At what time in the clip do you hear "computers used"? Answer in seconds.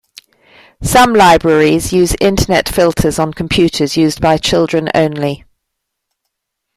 3.35-4.19